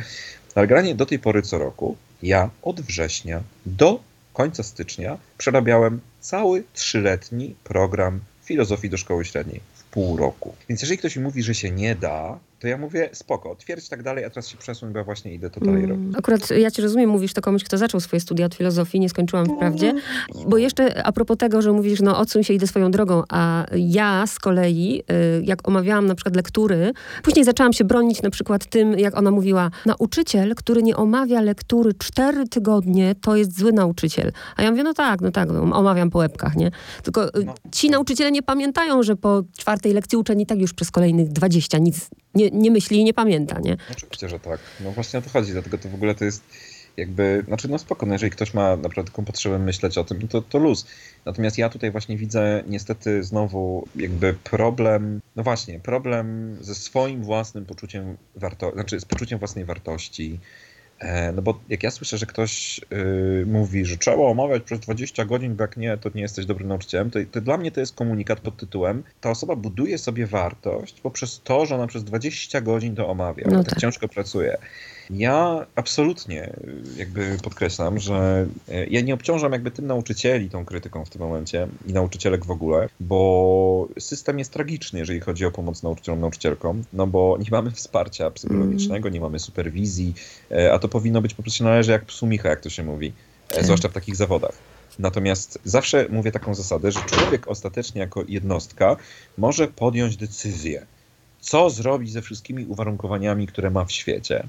[0.55, 3.99] Ale granie do tej pory co roku, ja od września do
[4.33, 10.55] końca stycznia przerabiałem cały trzyletni program filozofii do szkoły średniej w pół roku.
[10.69, 14.03] Więc jeżeli ktoś mi mówi, że się nie da, to ja mówię spoko, twierdź tak
[14.03, 16.17] dalej, a teraz się przesuń, bo ja właśnie idę to dalej robić.
[16.17, 19.45] Akurat ja cię rozumiem, mówisz to komuś, kto zaczął swoje studia od filozofii, nie skończyłam
[19.45, 19.93] wprawdzie.
[20.47, 24.27] Bo jeszcze a propos tego, że mówisz, no odsuń się, idę swoją drogą, a ja
[24.27, 26.91] z kolei, y, jak omawiałam na przykład lektury,
[27.23, 31.93] później zaczęłam się bronić na przykład tym, jak ona mówiła, nauczyciel, który nie omawia lektury
[31.93, 34.31] cztery tygodnie, to jest zły nauczyciel.
[34.55, 36.71] A ja mówię, no tak, no tak, no, omawiam po łebkach, nie?
[37.03, 37.53] Tylko y, No.
[37.71, 41.77] ci nauczyciele nie pamiętają, że po czwartej lekcji uczeń i tak już przez kolejnych 20
[41.77, 43.77] nic nie, nie myśli i nie pamięta, nie?
[43.91, 44.59] Oczywiście, że tak.
[44.79, 46.43] No właśnie o to chodzi, dlatego to w ogóle to jest
[46.97, 50.27] jakby, znaczy no spoko, no jeżeli ktoś ma naprawdę taką potrzebę myśleć o tym, no
[50.27, 50.85] to, to luz.
[51.25, 57.65] Natomiast ja tutaj właśnie widzę niestety znowu jakby problem, no właśnie, problem ze swoim własnym
[57.65, 60.39] poczuciem wartości, znaczy z poczuciem własnej wartości.
[60.99, 65.25] E, No bo jak ja słyszę, że ktoś y, mówi, że trzeba omawiać przez 20
[65.25, 67.95] godzin, bo jak nie, to nie jesteś dobrym nauczycielem, to, to dla mnie to jest
[67.95, 72.95] komunikat pod tytułem ta osoba buduje sobie wartość poprzez to, że ona przez 20 godzin
[72.95, 73.79] to omawia, No tak, tak.
[73.79, 74.57] ciężko pracuje.
[75.09, 76.53] Ja absolutnie
[76.97, 81.67] jakby podkreślam, że y, ja nie obciążam jakby tym nauczycieli tą krytyką w tym momencie
[81.85, 87.07] i nauczycielek w ogóle, bo system jest tragiczny, jeżeli chodzi o pomoc nauczycielom, nauczycielkom, no
[87.07, 90.13] bo nie mamy wsparcia psychologicznego, nie mamy superwizji,
[90.51, 93.13] e, a to powinno być po prostu należy jak psu Micha, jak to się mówi,
[93.49, 93.63] e, Tak.
[93.65, 94.53] zwłaszcza w takich zawodach.
[94.99, 98.95] Natomiast zawsze mówię taką zasadę, że człowiek ostatecznie jako jednostka
[99.37, 100.85] może podjąć decyzję,
[101.39, 104.47] co zrobić ze wszystkimi uwarunkowaniami, które ma w świecie.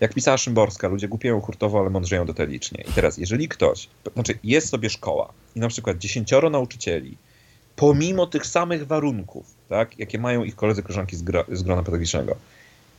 [0.00, 2.84] Jak pisała Szymborska, ludzie głupieją hurtowo, ale mądrzeją detalicznie.
[2.88, 7.16] I teraz, jeżeli ktoś, znaczy jest sobie szkoła i na przykład dziesięcioro nauczycieli,
[7.76, 12.36] pomimo tych samych warunków, tak, jakie mają ich koledzy, koleżanki z, gro, z grona pedagogicznego,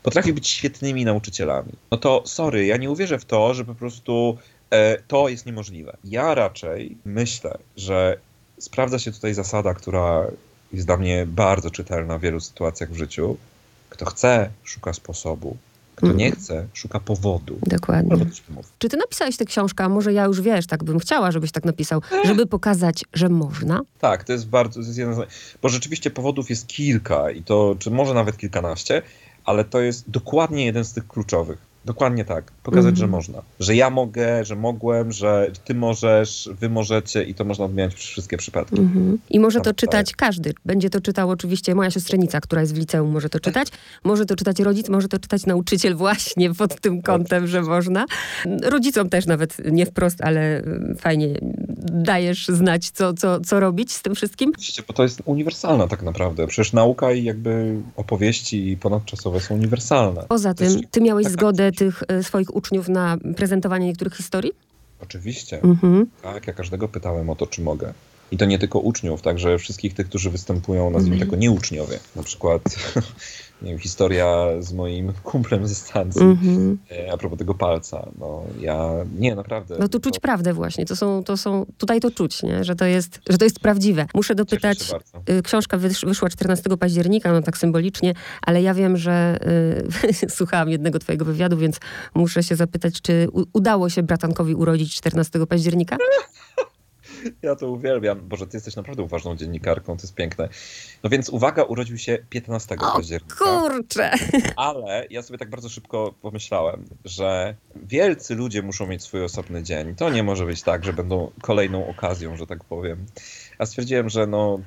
[0.03, 4.37] potrafi być świetnymi nauczycielami, no to sorry, ja nie uwierzę w to, że po prostu
[4.69, 5.97] e, to jest niemożliwe.
[6.03, 8.17] Ja raczej myślę, że
[8.59, 10.27] sprawdza się tutaj zasada, która
[10.73, 13.37] jest dla mnie bardzo czytelna w wielu sytuacjach w życiu.
[13.89, 15.57] Kto chce, szuka sposobu.
[15.95, 16.17] Kto Mhm.
[16.17, 17.57] nie chce, szuka powodu.
[17.61, 18.25] Dokładnie.
[18.79, 21.65] Czy ty napisałeś tę książkę, a może ja już wiesz, tak bym chciała, żebyś tak
[21.65, 23.81] napisał, żeby pokazać, że można?
[23.99, 25.27] Tak, to jest bardzo, to jest jeden z,
[25.61, 29.01] bo rzeczywiście powodów jest kilka i to, czy może nawet kilkanaście,
[29.45, 31.68] ale to jest dokładnie jeden z tych kluczowych.
[31.89, 32.51] Dokładnie tak.
[32.63, 32.95] Pokazać, Mhm.
[32.95, 33.41] że można.
[33.59, 38.07] Że ja mogę, że mogłem, że ty możesz, wy możecie i to można odmieniać przez
[38.07, 38.79] wszystkie przypadki.
[38.79, 39.17] Mhm.
[39.29, 40.53] I może to Tak, czytać każdy.
[40.65, 43.67] Będzie to czytał oczywiście moja siostrzenica, która jest w liceum, może to czytać.
[44.03, 48.05] Może to czytać rodzic, może to czytać nauczyciel właśnie pod tym kątem, że można.
[48.63, 51.27] Rodzicom też nawet nie wprost, ale y, fajnie
[51.91, 54.51] dajesz znać, co, co, co robić z tym wszystkim.
[54.55, 56.47] Oczywiście, bo to jest uniwersalna tak naprawdę.
[56.47, 60.25] Przecież nauka i jakby opowieści ponadczasowe są uniwersalne.
[60.29, 61.71] Poza tym, ty miałeś tak, tak, zgodę.
[61.79, 64.51] Tych y, swoich uczniów na prezentowanie niektórych historii?
[65.01, 65.61] Oczywiście.
[65.63, 66.05] Mhm.
[66.21, 67.93] Tak, ja każdego pytałem o to, czy mogę.
[68.31, 71.29] I to nie tylko uczniów, także wszystkich tych, którzy występują, nazwijmy Mhm.
[71.29, 71.99] tego nieuczniowie.
[72.15, 72.61] Na przykład
[73.61, 76.77] nie wiem, historia z moim kumplem ze stacji Mhm.
[76.91, 78.09] e, a propos tego palca.
[78.19, 79.75] No ja, nie, naprawdę.
[79.79, 80.85] No tu czuć to prawdę właśnie.
[80.85, 82.63] To są, to są, tutaj to czuć, nie?
[82.63, 84.05] Że, to jest, że to jest prawdziwe.
[84.15, 84.91] Muszę dopytać.
[85.29, 89.39] Y, Książka wysz, wyszła 14 października, no tak symbolicznie, ale ja wiem, że
[90.23, 91.77] y, słuchałam jednego twojego wywiadu, więc
[92.15, 95.97] muszę się zapytać, czy u, udało się bratankowi urodzić 14 października?
[97.41, 98.27] Ja to uwielbiam.
[98.27, 100.49] Boże, ty jesteś naprawdę uważną dziennikarką, to jest piękne.
[101.03, 103.35] No więc uwaga, urodził się 15 o, października.
[103.35, 104.11] kurczę!
[104.55, 109.95] Ale ja sobie tak bardzo szybko pomyślałem, że wielcy ludzie muszą mieć swój osobny dzień.
[109.95, 113.05] To nie może być tak, że będą kolejną okazją, że tak powiem.
[113.57, 114.59] A stwierdziłem, że no,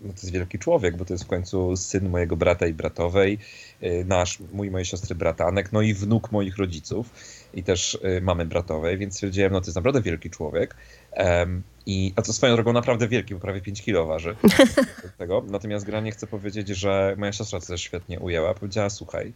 [0.00, 3.38] no to jest wielki człowiek, bo to jest w końcu syn mojego brata i bratowej,
[3.82, 7.10] y, nasz, mój mojej siostry bratanek, no i wnuk moich rodziców
[7.54, 10.76] i też y, mamy bratowej, więc stwierdziłem, no to jest naprawdę wielki człowiek.
[11.18, 14.36] Um, i, a to swoją drogą naprawdę wielki, bo prawie 5 kilo waży.
[15.18, 15.44] tego.
[15.46, 18.54] Natomiast granie chcę powiedzieć, że moja siostra to też świetnie ujęła.
[18.54, 19.32] Powiedziała, słuchaj,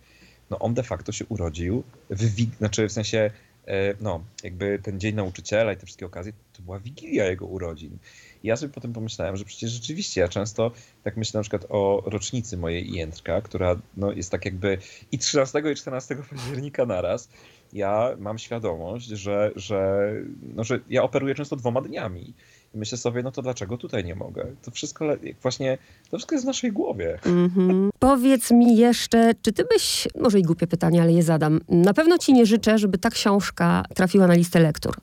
[0.50, 3.30] no on de facto się urodził, w, znaczy w sensie,
[3.66, 7.98] e, no jakby ten dzień nauczyciela i te wszystkie okazje, to była wigilia jego urodzin.
[8.42, 10.70] I ja sobie potem pomyślałem, że przecież rzeczywiście ja często
[11.04, 14.78] tak myślę na przykład o rocznicy mojej Jędrka, która no, jest tak jakby
[15.12, 17.28] i 13 i 14 października naraz.
[17.72, 20.12] Ja mam świadomość, że, że,
[20.54, 22.34] no, że ja operuję często dwoma dniami.
[22.74, 24.46] I myślę sobie, no to dlaczego tutaj nie mogę?
[24.62, 25.04] To wszystko
[25.42, 25.78] właśnie,
[26.10, 27.18] to wszystko jest w naszej głowie.
[27.22, 27.88] Mm-hmm.
[27.98, 31.60] Powiedz mi jeszcze, czy ty byś, może i głupie pytanie, ale je zadam.
[31.68, 34.96] Na pewno ci nie życzę, żeby ta książka trafiła na listę lektur.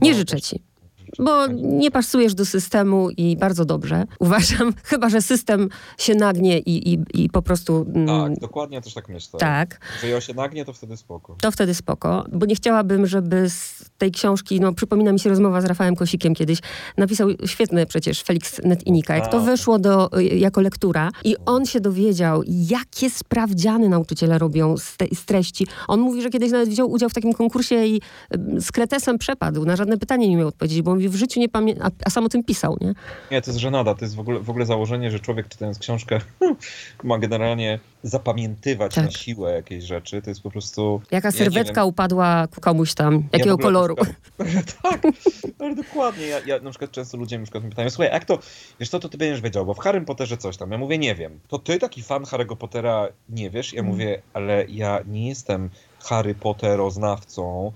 [0.00, 0.62] Nie no, życzę ci
[1.18, 4.04] bo nie pasujesz do systemu i bardzo dobrze.
[4.18, 7.86] Uważam, chyba że system się nagnie i, i, i po prostu.
[7.94, 9.40] Mm, tak, dokładnie też tak myślę.
[9.40, 9.80] Tak.
[10.00, 11.36] Że się nagnie, to wtedy spoko.
[11.40, 15.60] To wtedy spoko, bo nie chciałabym, żeby z tej książki, no przypomina mi się rozmowa
[15.60, 16.58] z Rafałem Kosikiem kiedyś,
[16.96, 22.42] napisał świetny przecież Felix Netinika, jak to wyszło do, jako lektura i on się dowiedział,
[22.46, 25.66] jakie sprawdziany nauczyciele robią z, te, z treści.
[25.88, 28.00] On mówi, że kiedyś nawet wziął udział w takim konkursie i
[28.58, 31.90] z kretesem przepadł, na żadne pytanie nie miał odpowiedzieć, bo mówi, w życiu nie pamiętam,
[32.04, 32.94] a, sam o tym pisał, nie?
[33.30, 36.20] Nie, to jest żenada, to jest w ogóle, w ogóle założenie, że człowiek czytając książkę
[37.04, 39.04] ma generalnie zapamiętywać tak.
[39.04, 41.00] na siłę jakieś rzeczy, to jest po prostu...
[41.10, 43.96] Jaka serwetka ja upadła komuś tam, jakiego ja koloru.
[44.82, 45.02] tak,
[45.58, 46.26] ale dokładnie.
[46.26, 48.38] Ja, ja na przykład często ludzie na przykład mnie pytają, słuchaj, jak to,
[48.80, 50.72] wiesz co, to ty będziesz wiedział, bo w Harry Potterze coś tam.
[50.72, 51.40] Ja mówię, nie wiem.
[51.48, 53.72] To ty taki fan Harry'ego Pottera nie wiesz?
[53.72, 53.92] Ja mm.
[53.92, 57.72] mówię, ale ja nie jestem Harry Potteroznawcą,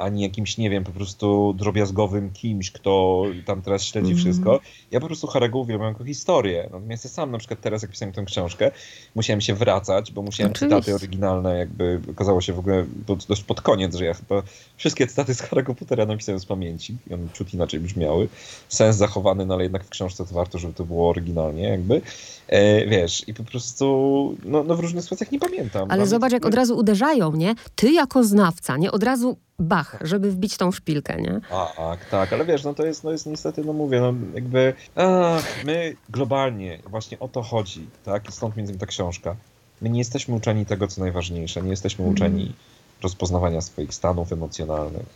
[0.00, 4.18] ani jakimś, nie wiem, po prostu drobiazgowym kimś, kto tam teraz śledzi mm.
[4.18, 4.60] wszystko.
[4.90, 6.68] Ja po prostu Harry'ego uwielbiam jako historię.
[6.72, 8.70] Natomiast ja sam na przykład teraz, jak pisałem tę książkę,
[9.14, 10.76] musiałem się wracać, bo musiałem Oczywiście.
[10.76, 12.86] cytaty oryginalne, jakby okazało się w ogóle
[13.28, 14.42] dość pod koniec, że ja chyba
[14.76, 18.28] wszystkie cytaty z Harry'ego Pottera napisałem z pamięci i one ciut inaczej brzmiały.
[18.68, 22.00] Sens zachowany, no ale jednak w książce to warto, żeby to było oryginalnie jakby.
[22.48, 25.90] E, wiesz, i po prostu no, no w różnych sytuacjach nie pamiętam.
[25.90, 27.54] Ale zobacz, jak od razu uderzają, nie?
[27.74, 28.92] Ty jako znawca, nie?
[28.92, 31.40] Od razu bach, żeby wbić tą szpilkę, nie?
[31.50, 34.74] A, tak, tak, ale wiesz, no to jest, no jest niestety, no mówię, no jakby
[34.96, 38.28] ach, my globalnie właśnie o to chodzi, tak?
[38.28, 39.36] I stąd między innymi ta książka.
[39.80, 42.14] My nie jesteśmy uczeni tego, co najważniejsze, nie jesteśmy mhm.
[42.14, 42.54] uczeni mm.
[43.02, 45.06] rozpoznawania swoich stanów emocjonalnych,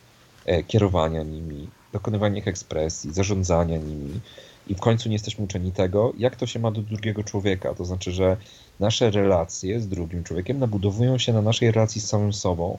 [0.46, 4.20] e, kierowania nimi, dokonywania ich ekspresji, zarządzania nimi.
[4.66, 7.74] I w końcu nie jesteśmy uczeni tego, jak to się ma do drugiego człowieka.
[7.74, 8.37] To znaczy, że
[8.81, 12.78] nasze relacje z drugim człowiekiem nabudowują się na naszej relacji z samym sobą.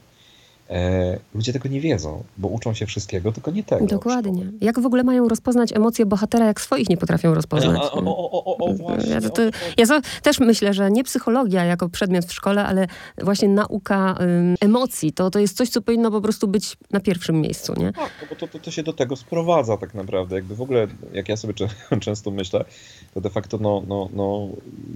[0.74, 3.86] E, ludzie tego nie wiedzą, bo uczą się wszystkiego, tylko nie tego.
[3.86, 4.52] Dokładnie.
[4.62, 7.82] Jak w ogóle mają rozpoznać emocje bohatera, jak swoich nie potrafią rozpoznać?
[7.82, 9.12] O, o, o, właśnie.
[9.12, 9.42] Ja, to, to,
[9.78, 9.86] ja
[10.22, 15.14] też myślę, że nie psychologia jako przedmiot w szkole, ale właśnie nauka ym, emocji.
[15.14, 17.94] To, to jest coś, co powinno po prostu być na pierwszym miejscu, nie?
[17.94, 20.36] Tak, no bo to, to, to się do tego sprowadza tak naprawdę.
[20.36, 21.54] Jakby w ogóle, jak ja sobie
[22.00, 22.66] często myślę,
[23.14, 24.48] to de facto no, no, no,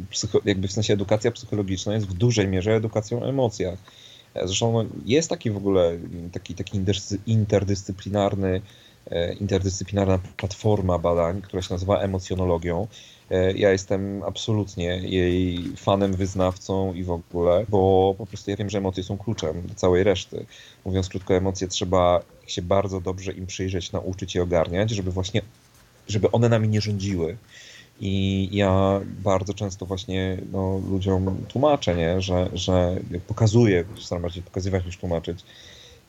[0.09, 3.79] psycho, jakby w sensie edukacja psychologiczna jest w dużej mierze edukacją o emocjach
[4.45, 5.97] Zresztą no, jest taki w ogóle
[6.31, 6.81] taki, taki
[7.25, 8.61] interdyscyplinarny,
[9.11, 12.87] e, interdyscyplinarna platforma badań, która się nazywa emocjonologią.
[13.31, 18.69] E, ja jestem absolutnie jej fanem, wyznawcą i w ogóle, bo po prostu ja wiem,
[18.69, 20.45] że emocje są kluczem do całej reszty.
[20.85, 25.41] Mówiąc krótko, emocje trzeba się bardzo dobrze im przyjrzeć, nauczyć je ogarniać, żeby właśnie,
[26.07, 27.37] żeby one nami nie rządziły.
[27.99, 32.21] I ja bardzo często właśnie no, ludziom tłumaczę, nie?
[32.21, 35.39] Że, że pokazuję, staram bardziej pokazywać niż tłumaczyć,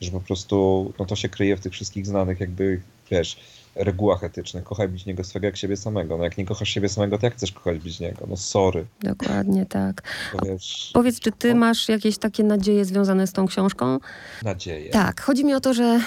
[0.01, 3.37] że po prostu no, to się kryje w tych wszystkich znanych jakby, wiesz,
[3.79, 4.63] regułach etycznych.
[4.63, 6.17] Kochaj bliźniego swego jak siebie samego.
[6.17, 8.25] No jak nie kochasz siebie samego, to jak chcesz kochać bliźniego?
[8.29, 8.85] No sorry.
[9.03, 10.01] Dokładnie tak.
[10.45, 11.59] Wiesz, powiedz, czy ty no.
[11.59, 13.99] masz jakieś takie nadzieje związane z tą książką?
[14.43, 14.91] Nadzieje.
[14.91, 15.21] Tak.
[15.21, 15.99] Chodzi mi o to, że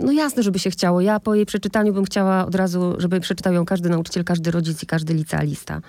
[0.00, 1.00] no jasne, żeby się chciało.
[1.00, 4.82] Ja po jej przeczytaniu bym chciała od razu, żeby przeczytał ją każdy nauczyciel, każdy rodzic
[4.82, 5.80] i każdy licealista.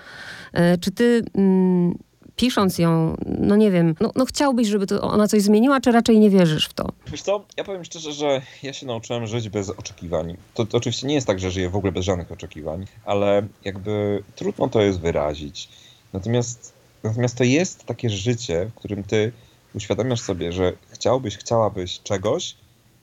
[0.52, 1.94] E, czy ty mm,
[2.36, 6.20] pisząc ją, no nie wiem, no, no chciałbyś, żeby to ona coś zmieniła, czy raczej
[6.20, 6.88] nie wierzysz w to?
[7.06, 10.36] Wiesz co, ja powiem szczerze, że ja się nauczyłem żyć bez oczekiwań.
[10.54, 14.22] To, to oczywiście nie jest tak, że żyję w ogóle bez żadnych oczekiwań, ale jakby
[14.36, 15.68] trudno to jest wyrazić.
[16.12, 19.32] Natomiast, natomiast to jest takie życie, w którym ty
[19.74, 22.54] uświadamiasz sobie, że chciałbyś, chciałabyś czegoś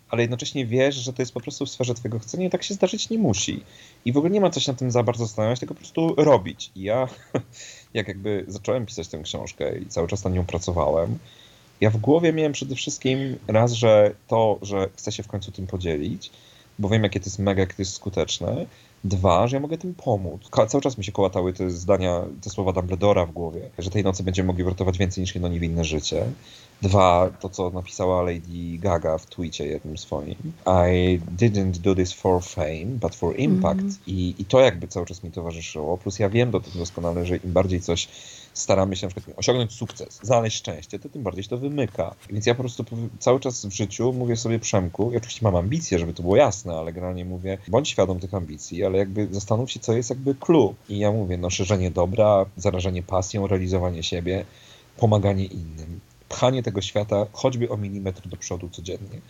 [0.10, 2.74] ale jednocześnie wiesz, że to jest po prostu w sferze twojego chcenia i tak się
[2.74, 3.64] zdarzyć nie musi.
[4.06, 6.72] I w ogóle nie ma coś na tym za bardzo zastanawiać, tylko po prostu robić.
[6.76, 7.08] I ja,
[7.94, 11.18] jak jakby zacząłem pisać tę książkę i cały czas nad nią pracowałem,
[11.82, 15.68] ja w głowie miałem przede wszystkim raz, że to, że chcę się w końcu tym
[15.68, 16.32] podzielić,
[16.80, 18.66] bo wiem, jakie to jest mega, jakie to jest skuteczne.
[19.04, 20.42] Dwa, że ja mogę tym pomóc.
[20.68, 24.24] Cały czas mi się kołatały te zdania, te słowa Dumbledora w głowie, że tej nocy
[24.24, 26.26] będziemy mogli uratować więcej niż jedno niewinne życie.
[26.82, 30.36] Dwa, to co napisała Lady Gaga w tweetie jednym swoim.
[30.66, 33.82] I didn't do this for fame, but for impact.
[33.82, 33.98] Mm.
[34.08, 35.98] I, I to jakby cały czas mi towarzyszyło.
[35.98, 38.08] Plus ja wiem do tego doskonale, że im bardziej coś
[38.60, 42.16] staramy się na przykład osiągnąć sukces, znaleźć szczęście, to tym bardziej się to wymyka.
[42.30, 42.86] Więc ja po prostu
[43.20, 46.74] cały czas w życiu mówię sobie Przemku, ja oczywiście mam ambicje, żeby to było jasne,
[46.74, 50.76] ale generalnie mówię, bądź świadom tych ambicji, ale jakby zastanów się, co jest jakby clue.
[50.90, 54.46] I ja mówię, no szerzenie dobra, zarażenie pasją, realizowanie siebie,
[54.98, 59.22] pomaganie innym, pchanie tego świata choćby o milimetr do przodu codziennie.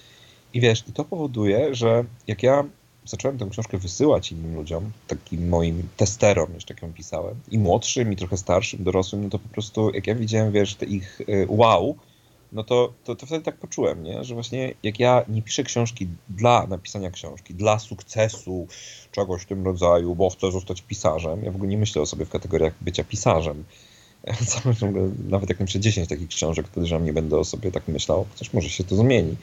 [0.53, 2.63] I wiesz, i to powoduje, że jak ja
[3.05, 8.13] zacząłem tę książkę wysyłać innym ludziom, takim moim testerom, jeszcze jak ją pisałem, i młodszym,
[8.13, 11.45] i trochę starszym, dorosłym, no to po prostu jak ja widziałem, wiesz, te ich y,
[11.49, 11.95] wow,
[12.51, 14.23] no to, to, to wtedy tak poczułem, nie?
[14.23, 18.67] że właśnie jak ja nie piszę książki dla napisania książki, dla sukcesu,
[19.11, 22.25] czegoś w tym rodzaju, bo chcę zostać pisarzem, ja w ogóle nie myślę o sobie
[22.25, 23.63] w kategoriach bycia pisarzem.
[25.29, 28.69] Nawet jak napiszę 10 takich książek, że nie będę o sobie tak myślał, chociaż może
[28.69, 29.35] się to zmieni.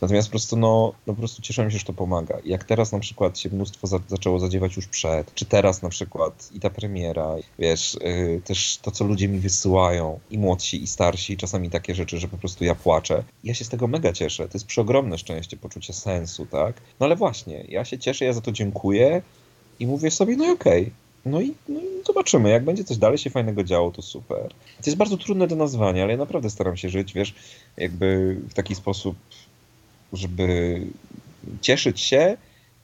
[0.00, 2.38] Natomiast po prostu, no, no po prostu cieszę się, że to pomaga.
[2.44, 6.50] Jak teraz na przykład się mnóstwo za, zaczęło zadziewać już przed, czy teraz na przykład
[6.54, 11.36] i ta premiera, wiesz, yy, też to, co ludzie mi wysyłają, i młodsi, i starsi,
[11.36, 13.24] czasami takie rzeczy, że po prostu ja płaczę.
[13.44, 14.48] Ja się z tego mega cieszę.
[14.48, 16.80] To jest przeogromne szczęście, poczucie sensu, tak?
[17.00, 19.22] No ale właśnie, ja się cieszę, ja za to dziękuję
[19.80, 20.92] i mówię sobie, no okej, okay.
[21.24, 24.48] No i, no i, zobaczymy, jak będzie coś dalej się fajnego działo, to super.
[24.48, 27.34] To jest bardzo trudne do nazwania, ale ja naprawdę staram się żyć, wiesz,
[27.76, 29.16] jakby w taki sposób
[30.12, 30.80] żeby
[31.60, 32.36] cieszyć się,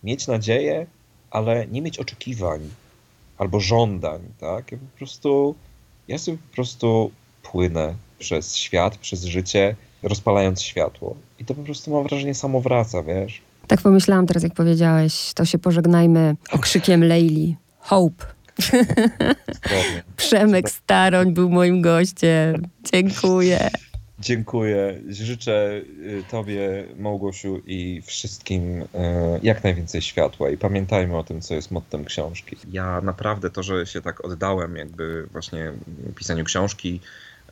[0.05, 0.87] mieć nadzieję,
[1.31, 2.61] ale nie mieć oczekiwań
[3.39, 4.73] albo żądań, tak?
[4.73, 5.55] Ja po prostu,
[6.09, 7.11] ja sobie po prostu
[7.43, 11.17] płynę przez świat, przez życie, rozpalając światło.
[11.39, 13.41] I to po prostu mam wrażenie samo wraca, wiesz?
[13.67, 17.57] Tak pomyślałam teraz, jak powiedziałeś, to się pożegnajmy okrzykiem Leili.
[17.79, 18.27] Hope.
[20.17, 22.69] Przemek Staroń był moim gościem.
[22.93, 23.71] Dziękuję.
[24.19, 25.01] Dziękuję.
[25.09, 28.87] Życzę y, Tobie, Małgosiu i wszystkim y,
[29.43, 32.57] jak najwięcej światła i pamiętajmy o tym, co jest mottem książki.
[32.71, 35.73] Ja naprawdę to, że się tak oddałem jakby właśnie
[36.15, 37.01] pisaniu książki,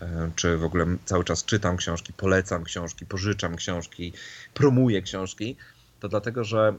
[0.03, 4.13] y, czy w ogóle cały czas czytam książki, polecam książki, pożyczam książki,
[4.55, 5.57] promuję książki,
[6.01, 6.75] to dlatego, że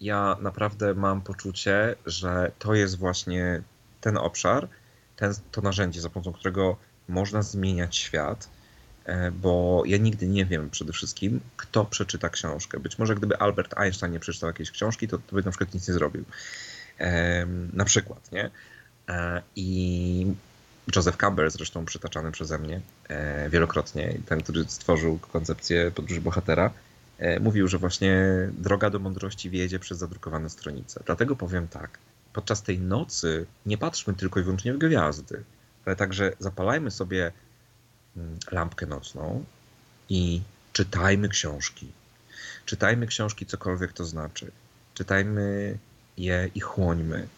[0.00, 3.62] ja naprawdę mam poczucie, że to jest właśnie
[4.00, 4.68] ten obszar,
[5.16, 6.76] ten, to narzędzie, za pomocą którego
[7.08, 8.53] można zmieniać świat
[9.32, 12.80] bo ja nigdy nie wiem przede wszystkim, kto przeczyta książkę.
[12.80, 15.88] Być może gdyby Albert Einstein nie przeczytał jakiejś książki, to, to by na przykład nic
[15.88, 16.24] nie zrobił.
[17.72, 18.50] Na przykład, nie?
[19.08, 20.26] E, I
[20.96, 26.70] Joseph Campbell, zresztą przytaczany przeze mnie e, wielokrotnie, ten, który stworzył koncepcję podróży bohatera,
[27.40, 28.26] mówił, że właśnie
[28.58, 31.02] droga do mądrości wiedzie przez zadrukowane stronice.
[31.06, 31.98] Dlatego powiem tak,
[32.32, 35.44] podczas tej nocy nie patrzmy tylko i wyłącznie w gwiazdy,
[35.84, 37.32] ale także zapalajmy sobie
[38.52, 39.44] lampkę nocną
[40.08, 41.92] i czytajmy książki.
[42.66, 44.50] Czytajmy książki, cokolwiek to znaczy.
[44.94, 45.78] Czytajmy
[46.16, 47.28] je i chłońmy.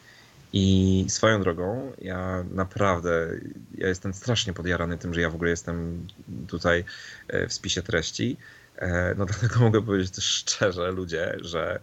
[0.53, 3.29] I swoją drogą, ja naprawdę,
[3.75, 6.07] ja jestem strasznie podjarany tym, że ja w ogóle jestem
[6.49, 6.85] tutaj
[7.29, 8.37] e, w spisie treści.
[8.77, 11.81] E, no dlatego mogę powiedzieć też szczerze, ludzie, że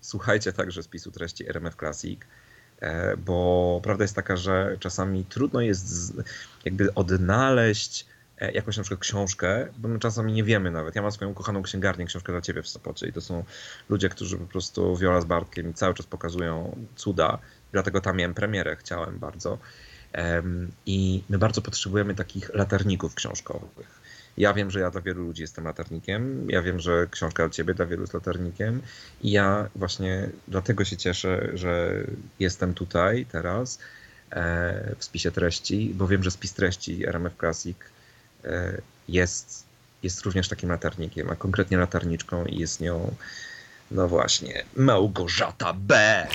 [0.00, 2.20] słuchajcie także spisu treści RMF Classic,
[2.80, 6.12] e, bo prawda jest taka, że czasami trudno jest
[6.64, 8.06] jakby odnaleźć
[8.40, 10.96] jakąś na przykład książkę, bo my czasami nie wiemy nawet.
[10.96, 13.44] Ja mam swoją kochaną księgarnię, książkę dla ciebie w Sopocie i to są
[13.88, 17.38] ludzie, którzy po prostu Viola z Bartkiem cały czas pokazują cuda.
[17.72, 19.58] Dlatego tam miałem premierę, chciałem bardzo.
[20.86, 23.98] I my bardzo potrzebujemy takich latarników książkowych.
[24.36, 26.50] Ja wiem, że ja dla wielu ludzi jestem latarnikiem.
[26.50, 28.82] Ja wiem, że książka dla ciebie dla wielu jest latarnikiem.
[29.22, 32.04] I ja właśnie dlatego się cieszę, że
[32.40, 33.78] jestem tutaj teraz
[34.30, 37.97] e, w spisie treści, bo wiem, że spis treści RMF Classic E,
[39.08, 39.66] jest,
[40.02, 43.14] jest również takim latarnikiem, a konkretnie latarniczką i jest nią,
[43.90, 46.26] no właśnie, Małgorzata B.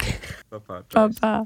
[0.49, 1.45] Pa, pa, pa, pa.